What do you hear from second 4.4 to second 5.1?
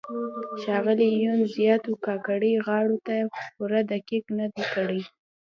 دی کړی.